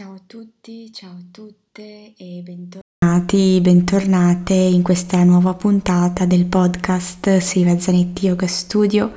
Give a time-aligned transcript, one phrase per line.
[0.00, 7.36] Ciao a tutti, ciao a tutte e bentornati, bentornate in questa nuova puntata del podcast
[7.36, 9.12] Silvia Zanetti Yoga Studio.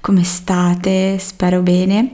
[0.00, 1.18] Come state?
[1.18, 2.12] Spero bene.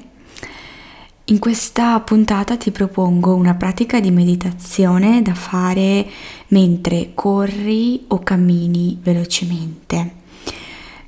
[1.24, 6.08] In questa puntata ti propongo una pratica di meditazione da fare
[6.48, 10.14] mentre corri o cammini velocemente.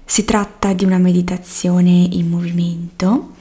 [0.05, 3.37] Si tratta di una meditazione in movimento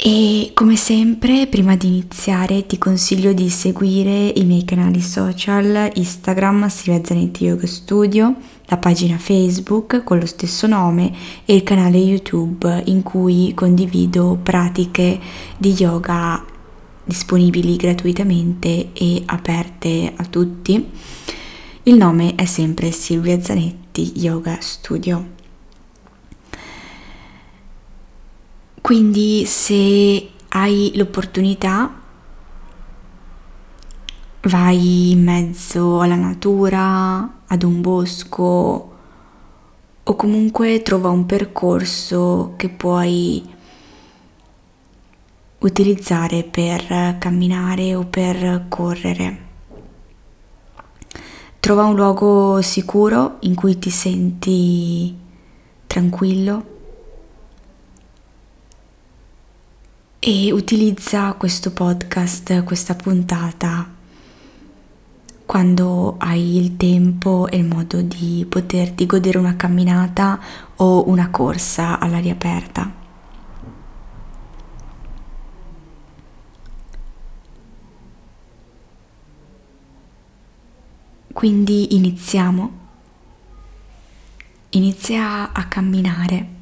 [0.00, 6.68] e come sempre, prima di iniziare, ti consiglio di seguire i miei canali social, Instagram
[6.68, 11.12] Silvia Zanetti Yoga Studio, la pagina Facebook con lo stesso nome
[11.44, 15.18] e il canale YouTube in cui condivido pratiche
[15.56, 16.44] di yoga
[17.02, 20.90] disponibili gratuitamente e aperte a tutti.
[21.82, 25.37] Il nome è sempre Silvia Zanetti Yoga Studio.
[28.80, 31.92] Quindi se hai l'opportunità
[34.42, 38.96] vai in mezzo alla natura, ad un bosco
[40.02, 43.46] o comunque trova un percorso che puoi
[45.58, 49.46] utilizzare per camminare o per correre.
[51.60, 55.14] Trova un luogo sicuro in cui ti senti
[55.86, 56.76] tranquillo
[60.20, 63.96] e utilizza questo podcast, questa puntata
[65.48, 70.38] quando hai il tempo e il modo di poterti godere una camminata
[70.76, 72.92] o una corsa all'aria aperta.
[81.32, 82.72] Quindi iniziamo.
[84.70, 86.57] Inizia a camminare.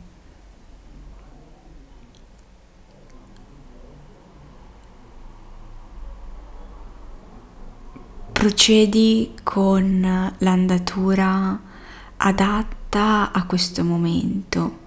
[8.38, 11.58] Procedi con l'andatura
[12.18, 14.78] adatta a questo momento,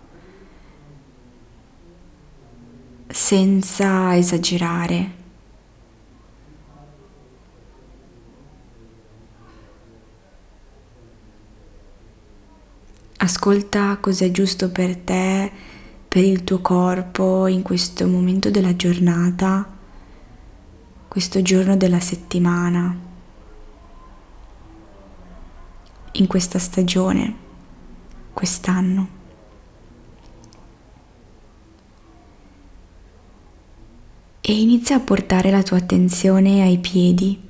[3.07, 5.11] senza esagerare.
[13.17, 15.51] Ascolta cos'è giusto per te,
[16.07, 19.67] per il tuo corpo in questo momento della giornata,
[21.07, 23.07] questo giorno della settimana.
[26.13, 27.35] In questa stagione,
[28.33, 29.17] quest'anno.
[34.41, 37.47] E inizia a portare la tua attenzione ai piedi.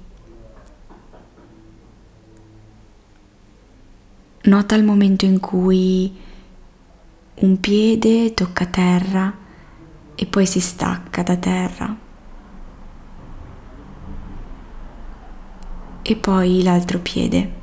[4.41, 6.13] Nota il momento in cui
[7.35, 9.33] un piede tocca terra
[10.15, 11.95] e poi si stacca da terra.
[16.01, 17.58] E poi l'altro piede.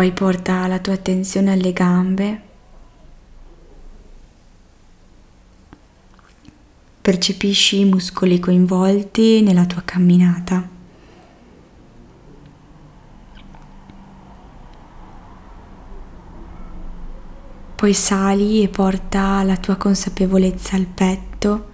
[0.00, 2.40] Poi porta la tua attenzione alle gambe.
[7.02, 10.66] Percepisci i muscoli coinvolti nella tua camminata.
[17.74, 21.70] Poi sali e porta la tua consapevolezza al petto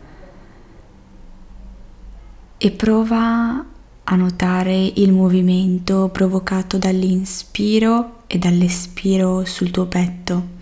[2.58, 3.74] e prova
[4.08, 10.54] a notare il movimento provocato dall'inspiro e dall'espiro sul tuo petto.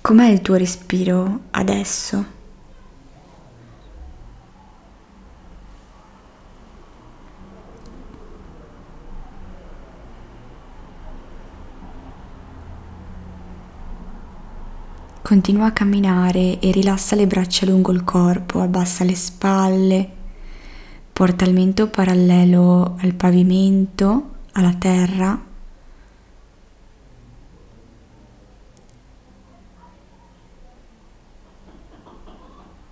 [0.00, 2.35] Com'è il tuo respiro adesso?
[15.26, 20.10] Continua a camminare e rilassa le braccia lungo il corpo, abbassa le spalle,
[21.12, 25.36] Porta il mento parallelo al pavimento, alla terra.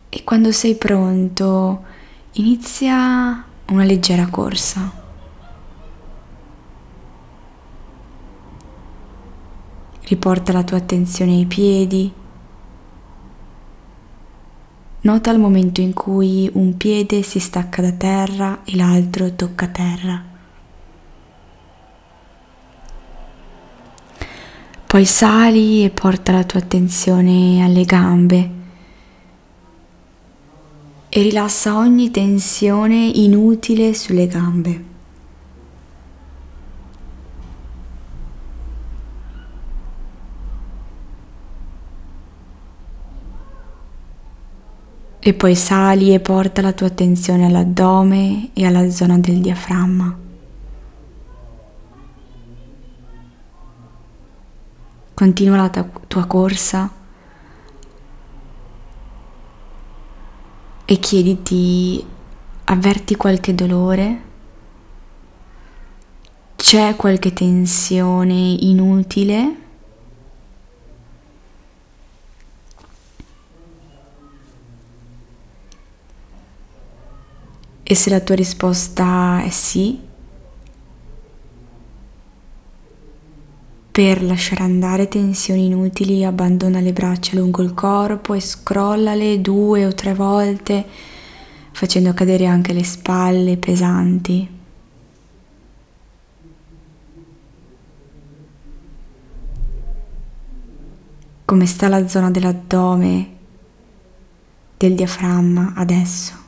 [0.09, 1.85] E quando sei pronto,
[2.33, 4.91] inizia una leggera corsa.
[10.01, 12.23] Riporta la tua attenzione ai piedi,
[15.05, 20.25] Nota il momento in cui un piede si stacca da terra e l'altro tocca terra.
[24.87, 28.51] Poi sali e porta la tua attenzione alle gambe
[31.11, 34.94] e rilassa ogni tensione inutile sulle gambe.
[45.27, 50.19] E poi sali e porta la tua attenzione all'addome e alla zona del diaframma.
[55.15, 56.93] Continua la tua corsa
[60.85, 62.05] e chiediti,
[62.65, 64.23] avverti qualche dolore?
[66.55, 69.64] C'è qualche tensione inutile?
[77.87, 80.01] E se la tua risposta è sì,
[83.93, 89.93] per lasciare andare tensioni inutili abbandona le braccia lungo il corpo e scrollale due o
[89.95, 90.85] tre volte
[91.71, 94.49] facendo cadere anche le spalle pesanti.
[101.45, 103.37] Come sta la zona dell'addome,
[104.77, 106.44] del diaframma adesso?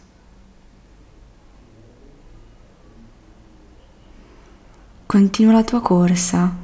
[5.17, 6.55] Continua la tua corsa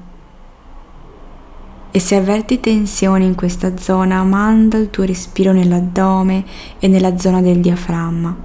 [1.90, 6.44] e se avverti tensione in questa zona, manda il tuo respiro nell'addome
[6.78, 8.36] e nella zona del diaframma.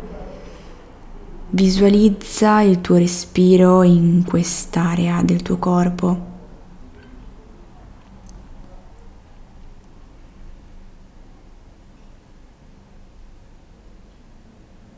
[1.50, 6.26] Visualizza il tuo respiro in quest'area del tuo corpo.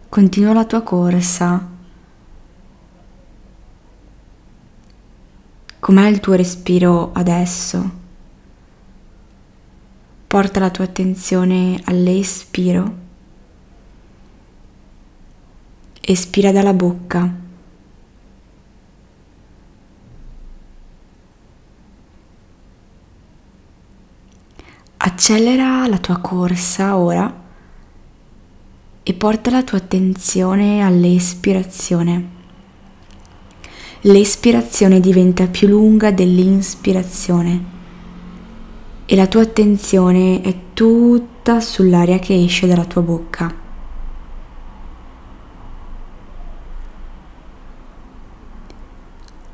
[0.07, 1.77] Continua la tua corsa
[5.89, 7.91] Com'è il tuo respiro adesso?
[10.27, 12.97] Porta la tua attenzione all'espiro.
[15.99, 17.33] Espira dalla bocca.
[24.97, 27.33] Accelera la tua corsa ora
[29.01, 32.37] e porta la tua attenzione all'espirazione
[34.01, 37.77] l'espirazione diventa più lunga dell'inspirazione
[39.05, 43.53] e la tua attenzione è tutta sull'aria che esce dalla tua bocca.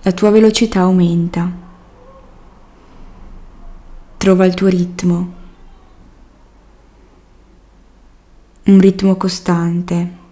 [0.01, 1.49] La tua velocità aumenta.
[4.17, 5.33] Trova il tuo ritmo.
[8.65, 10.24] Un ritmo costante.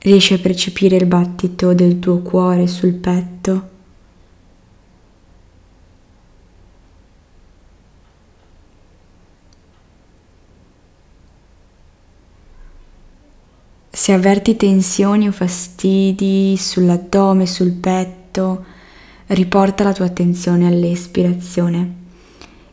[0.00, 3.68] Riesci a percepire il battito del tuo cuore sul petto?
[13.90, 18.64] Se avverti tensioni o fastidi sull'addome, sul petto,
[19.26, 21.94] riporta la tua attenzione all'espirazione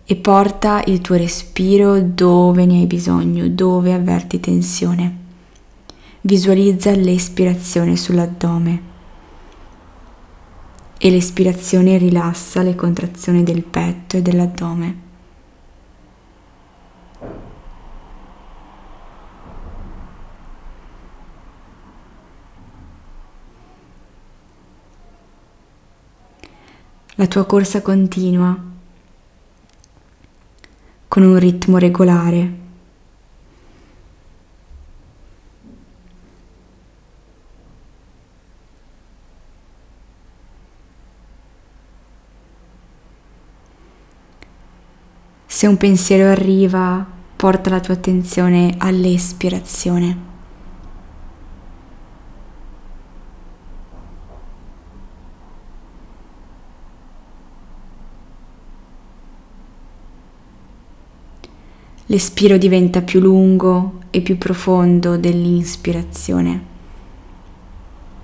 [0.06, 5.25] e porta il tuo respiro dove ne hai bisogno, dove avverti tensione.
[6.26, 8.82] Visualizza l'espirazione sull'addome
[10.98, 15.02] e l'espirazione rilassa le contrazioni del petto e dell'addome.
[27.14, 28.60] La tua corsa continua
[31.08, 32.65] con un ritmo regolare
[45.66, 47.04] Se un pensiero arriva,
[47.36, 50.18] porta la tua attenzione all'espirazione.
[62.06, 66.66] L'espiro diventa più lungo e più profondo dell'inspirazione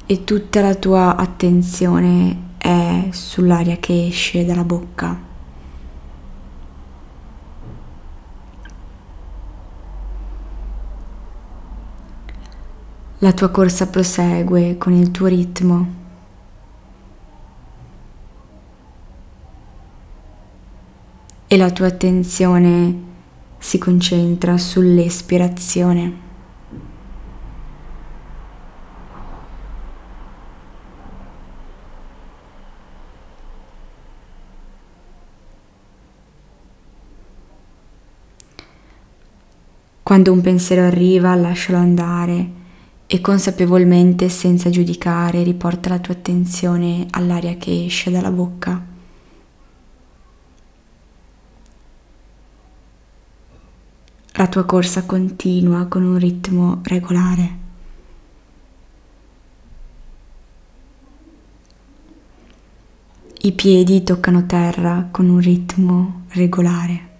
[0.05, 5.30] e tutta la tua attenzione è sull'aria che esce dalla bocca.
[13.23, 15.93] La tua corsa prosegue con il tuo ritmo.
[21.45, 23.03] E la tua attenzione
[23.59, 26.13] si concentra sull'espirazione.
[40.01, 42.60] Quando un pensiero arriva, lascialo andare
[43.13, 48.81] e consapevolmente, senza giudicare, riporta la tua attenzione all'aria che esce dalla bocca.
[54.31, 57.57] La tua corsa continua con un ritmo regolare.
[63.41, 67.10] I piedi toccano terra con un ritmo regolare.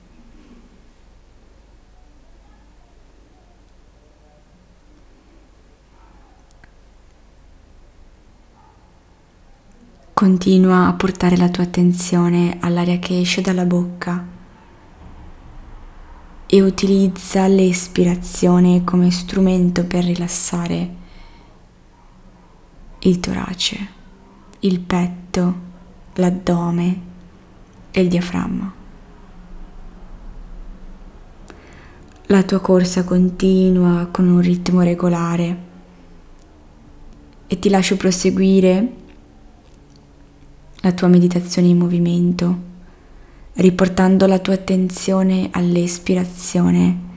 [10.22, 14.24] Continua a portare la tua attenzione all'aria che esce dalla bocca
[16.46, 20.96] e utilizza l'espirazione come strumento per rilassare
[23.00, 23.88] il torace,
[24.60, 25.56] il petto,
[26.14, 27.02] l'addome
[27.90, 28.74] e il diaframma.
[32.28, 35.58] La tua corsa continua con un ritmo regolare
[37.48, 39.00] e ti lascio proseguire
[40.82, 42.58] la tua meditazione in movimento,
[43.54, 47.10] riportando la tua attenzione all'espirazione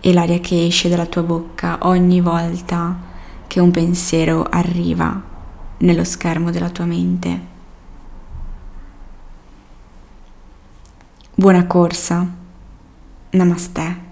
[0.00, 3.10] e l'aria che esce dalla tua bocca ogni volta
[3.46, 5.22] che un pensiero arriva
[5.78, 7.50] nello schermo della tua mente.
[11.34, 12.40] Buona corsa.
[13.30, 14.11] Namaste.